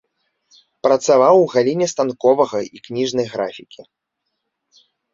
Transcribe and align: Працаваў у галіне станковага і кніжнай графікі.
Працаваў 0.87 1.35
у 1.43 1.45
галіне 1.53 1.87
станковага 1.93 2.59
і 2.75 2.85
кніжнай 2.91 3.25
графікі. 3.37 3.81